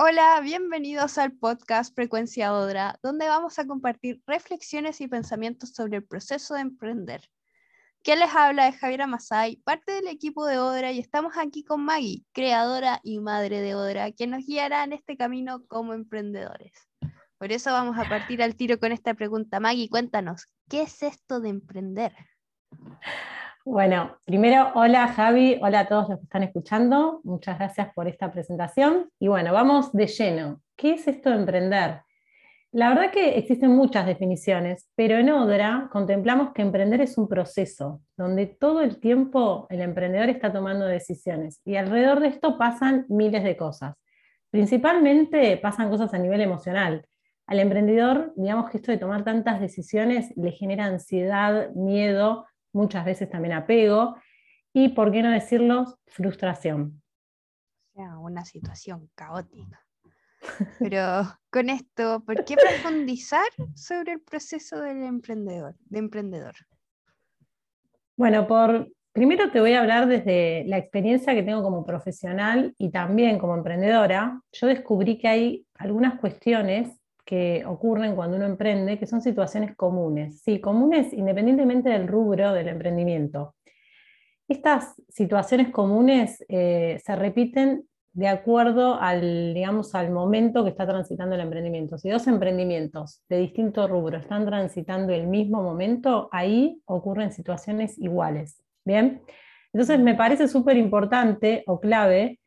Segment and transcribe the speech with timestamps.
[0.00, 6.04] Hola, bienvenidos al podcast Frecuencia Odra, donde vamos a compartir reflexiones y pensamientos sobre el
[6.04, 7.28] proceso de emprender.
[8.04, 11.84] ¿Quién les habla es Javiera Masay, parte del equipo de Odra, y estamos aquí con
[11.84, 16.72] Maggie, creadora y madre de Odra, quien nos guiará en este camino como emprendedores.
[17.36, 19.58] Por eso vamos a partir al tiro con esta pregunta.
[19.58, 22.14] Maggie, cuéntanos, ¿qué es esto de emprender?
[23.70, 28.32] Bueno, primero, hola Javi, hola a todos los que están escuchando, muchas gracias por esta
[28.32, 29.10] presentación.
[29.18, 30.62] Y bueno, vamos de lleno.
[30.74, 32.00] ¿Qué es esto de emprender?
[32.72, 38.00] La verdad que existen muchas definiciones, pero en Odra contemplamos que emprender es un proceso
[38.16, 43.44] donde todo el tiempo el emprendedor está tomando decisiones y alrededor de esto pasan miles
[43.44, 43.96] de cosas.
[44.50, 47.06] Principalmente pasan cosas a nivel emocional.
[47.46, 53.28] Al emprendedor, digamos que esto de tomar tantas decisiones le genera ansiedad, miedo, muchas veces
[53.30, 54.16] también apego
[54.72, 57.02] y, por qué no decirlo, frustración.
[57.92, 59.84] O sea, una situación caótica.
[60.78, 66.54] Pero con esto, ¿por qué profundizar sobre el proceso del emprendedor, de emprendedor?
[68.16, 72.90] Bueno, por, primero te voy a hablar desde la experiencia que tengo como profesional y
[72.90, 74.40] también como emprendedora.
[74.52, 76.98] Yo descubrí que hay algunas cuestiones
[77.28, 80.40] que ocurren cuando uno emprende, que son situaciones comunes.
[80.40, 83.54] Sí, comunes independientemente del rubro del emprendimiento.
[84.48, 91.34] Estas situaciones comunes eh, se repiten de acuerdo al, digamos, al momento que está transitando
[91.34, 91.98] el emprendimiento.
[91.98, 98.62] Si dos emprendimientos de distinto rubro están transitando el mismo momento, ahí ocurren situaciones iguales.
[98.86, 99.20] Bien,
[99.74, 102.40] entonces me parece súper importante o clave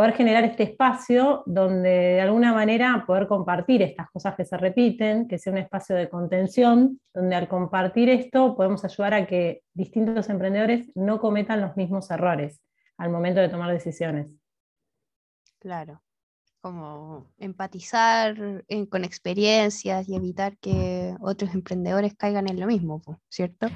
[0.00, 5.28] poder generar este espacio donde de alguna manera poder compartir estas cosas que se repiten,
[5.28, 10.30] que sea un espacio de contención, donde al compartir esto podemos ayudar a que distintos
[10.30, 12.62] emprendedores no cometan los mismos errores
[12.96, 14.32] al momento de tomar decisiones.
[15.58, 16.02] Claro,
[16.62, 23.66] como empatizar con experiencias y evitar que otros emprendedores caigan en lo mismo, ¿cierto?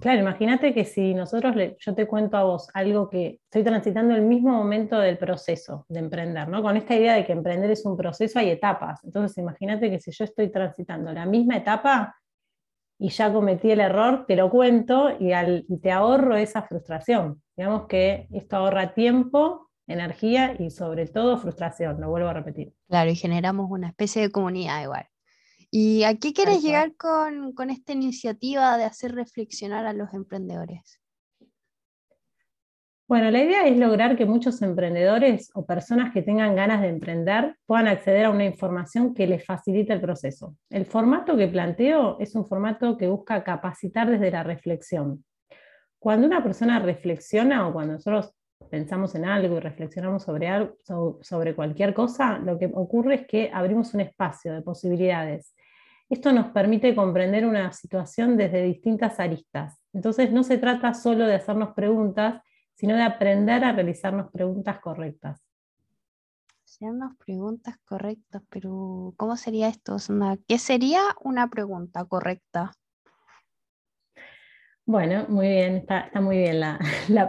[0.00, 4.22] Claro, imagínate que si nosotros, yo te cuento a vos algo que estoy transitando el
[4.22, 6.62] mismo momento del proceso de emprender, ¿no?
[6.62, 9.02] Con esta idea de que emprender es un proceso, hay etapas.
[9.04, 12.16] Entonces, imagínate que si yo estoy transitando la misma etapa
[12.98, 17.42] y ya cometí el error, te lo cuento y, y te ahorro esa frustración.
[17.56, 22.72] Digamos que esto ahorra tiempo, energía y sobre todo frustración, lo vuelvo a repetir.
[22.88, 25.06] Claro, y generamos una especie de comunidad igual.
[25.76, 31.00] ¿Y a qué quieres llegar con, con, esta iniciativa de hacer reflexionar a los emprendedores?
[33.08, 37.56] Bueno, la idea es lograr que muchos emprendedores o personas que tengan ganas de emprender
[37.66, 40.54] puedan acceder a una información que les facilite el proceso.
[40.70, 45.24] El formato que planteo es un formato que busca capacitar desde la reflexión.
[45.98, 48.32] Cuando una persona reflexiona o cuando nosotros
[48.70, 50.76] pensamos en algo y reflexionamos sobre, algo,
[51.20, 55.52] sobre cualquier cosa, lo que ocurre es que abrimos un espacio de posibilidades
[56.08, 59.80] esto nos permite comprender una situación desde distintas aristas.
[59.92, 62.42] Entonces no se trata solo de hacernos preguntas,
[62.74, 65.40] sino de aprender a realizarnos preguntas correctas.
[66.64, 69.96] Hacernos preguntas correctas, pero ¿cómo sería esto?
[70.48, 72.72] ¿Qué sería una pregunta correcta?
[74.86, 76.78] Bueno, muy bien, está, muy bien la,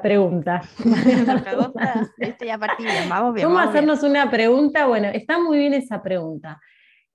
[0.02, 0.62] pregunta.
[1.25, 2.12] la pregunta,
[2.46, 3.47] ya partimos, vamos bien.
[3.47, 4.88] ¿Cómo hacernos una pregunta?
[4.88, 6.59] Bueno, está muy bien esa pregunta.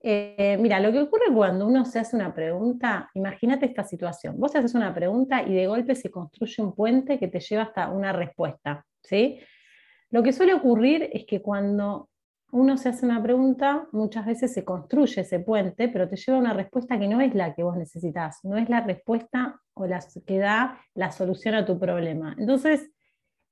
[0.02, 4.38] Eh, mira, lo que ocurre cuando uno se hace una pregunta, imagínate esta situación.
[4.38, 7.90] Vos haces una pregunta y de golpe se construye un puente que te lleva hasta
[7.90, 8.86] una respuesta.
[9.02, 9.40] ¿sí?
[10.10, 12.08] Lo que suele ocurrir es que cuando
[12.52, 16.40] uno se hace una pregunta, muchas veces se construye ese puente, pero te lleva a
[16.40, 20.00] una respuesta que no es la que vos necesitas, no es la respuesta o la
[20.26, 22.34] que da la solución a tu problema.
[22.38, 22.90] Entonces,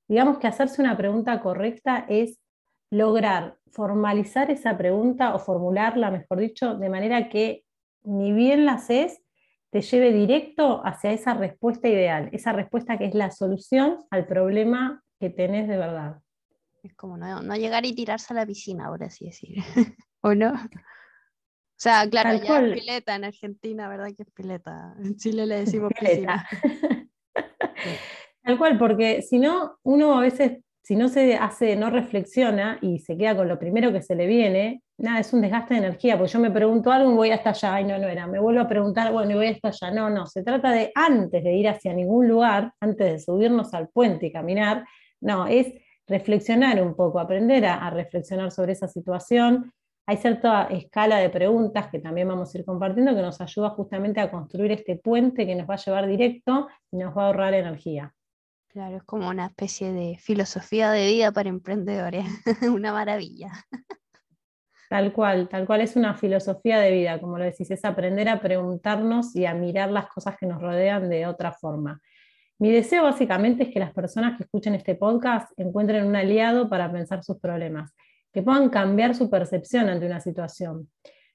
[0.07, 2.39] digamos que hacerse una pregunta correcta es
[2.91, 7.63] lograr formalizar esa pregunta o formularla, mejor dicho, de manera que
[8.03, 9.21] ni bien la haces,
[9.71, 15.03] te lleve directo hacia esa respuesta ideal, esa respuesta que es la solución al problema
[15.19, 16.19] que tenés de verdad.
[16.81, 19.57] Es como no, llegar y tirarse a la piscina, por así decir.
[20.21, 20.53] ¿O no?
[20.53, 24.95] O sea, claro, ya es pileta en Argentina, ¿verdad que es pileta?
[24.99, 26.47] En Chile le decimos pileta.
[28.43, 32.97] Tal cual, porque si no, uno a veces si no se hace, no reflexiona y
[32.97, 36.17] se queda con lo primero que se le viene, nada, es un desgaste de energía,
[36.17, 38.61] porque yo me pregunto algo y voy hasta allá, ay, no, no era, me vuelvo
[38.61, 41.69] a preguntar, bueno, y voy hasta allá, no, no, se trata de antes de ir
[41.69, 44.83] hacia ningún lugar, antes de subirnos al puente y caminar,
[45.21, 45.71] no, es
[46.07, 49.71] reflexionar un poco, aprender a, a reflexionar sobre esa situación.
[50.07, 54.21] Hay cierta escala de preguntas que también vamos a ir compartiendo que nos ayuda justamente
[54.21, 57.53] a construir este puente que nos va a llevar directo y nos va a ahorrar
[57.53, 58.11] energía.
[58.69, 62.25] Claro, es como una especie de filosofía de vida para emprendedores,
[62.71, 63.51] una maravilla.
[64.89, 68.39] Tal cual, tal cual es una filosofía de vida, como lo decís, es aprender a
[68.39, 71.99] preguntarnos y a mirar las cosas que nos rodean de otra forma.
[72.59, 76.91] Mi deseo básicamente es que las personas que escuchen este podcast encuentren un aliado para
[76.91, 77.95] pensar sus problemas,
[78.31, 80.89] que puedan cambiar su percepción ante una situación.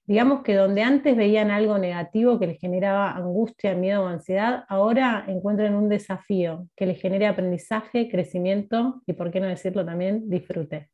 [0.07, 5.25] Digamos que donde antes veían algo negativo que les generaba angustia, miedo o ansiedad, ahora
[5.29, 10.91] encuentren un desafío que les genere aprendizaje, crecimiento y, por qué no decirlo también, disfrute.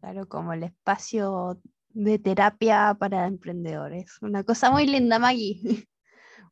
[0.00, 1.60] Claro, como el espacio
[1.90, 4.16] de terapia para emprendedores.
[4.22, 5.60] Una cosa muy linda, Maggie.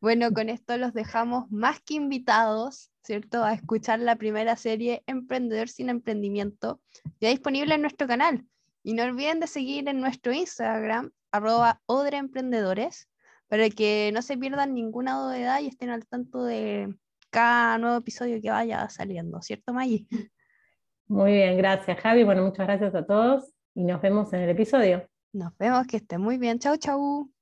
[0.00, 3.42] Bueno, con esto los dejamos más que invitados, ¿cierto?
[3.42, 6.82] A escuchar la primera serie Emprendedor sin Emprendimiento,
[7.22, 8.44] ya disponible en nuestro canal.
[8.84, 13.08] Y no olviden de seguir en nuestro Instagram, arroba odreemprendedores,
[13.48, 16.94] para que no se pierdan ninguna novedad y estén al tanto de
[17.30, 20.06] cada nuevo episodio que vaya saliendo, ¿cierto, Maggie?
[21.08, 22.24] Muy bien, gracias, Javi.
[22.24, 25.08] Bueno, muchas gracias a todos y nos vemos en el episodio.
[25.32, 26.58] Nos vemos, que estén muy bien.
[26.58, 27.33] Chau, chau.